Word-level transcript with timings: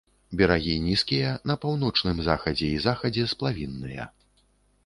Берагі 0.39 0.71
нізкія, 0.85 1.29
на 1.51 1.55
паўночным 1.65 2.17
захадзе 2.31 2.67
і 2.79 2.81
захадзе 2.87 3.27
сплавінныя. 3.35 4.09